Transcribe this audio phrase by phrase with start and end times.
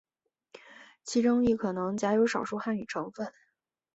[1.03, 3.31] 其中亦可能夹有少数汉语成分。